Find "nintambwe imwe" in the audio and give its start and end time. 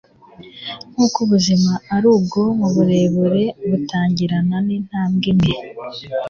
4.65-5.53